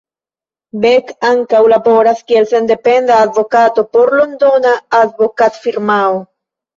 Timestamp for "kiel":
2.31-2.47